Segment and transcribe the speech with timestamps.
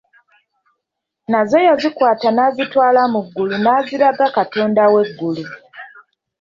[1.31, 5.43] Nazo yazikwata n'azitwala mu ggulu n'aziraga katonda w'eggulu.